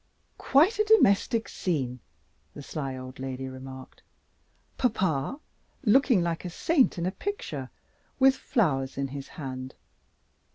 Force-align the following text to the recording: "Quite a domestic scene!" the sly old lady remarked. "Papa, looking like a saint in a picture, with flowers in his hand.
"Quite 0.39 0.79
a 0.79 0.83
domestic 0.83 1.47
scene!" 1.47 1.99
the 2.55 2.63
sly 2.63 2.97
old 2.97 3.19
lady 3.19 3.47
remarked. 3.47 4.01
"Papa, 4.75 5.39
looking 5.83 6.23
like 6.23 6.43
a 6.43 6.49
saint 6.49 6.97
in 6.97 7.05
a 7.05 7.11
picture, 7.11 7.69
with 8.17 8.35
flowers 8.35 8.97
in 8.97 9.09
his 9.09 9.27
hand. 9.27 9.75